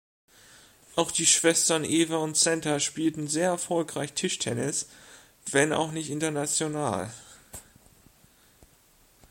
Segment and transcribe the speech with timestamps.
[0.95, 4.87] Auch die Schwestern Eva und Senta spielten sehr erfolgreich Tischtennis,
[5.51, 7.13] wenn auch nicht international.